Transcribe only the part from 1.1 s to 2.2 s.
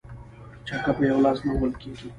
لاس نه وهل کيږي.